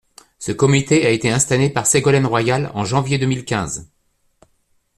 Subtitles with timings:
[0.39, 3.87] Ce comité a été installé par Ségolène Royal en janvier deux mille quinze.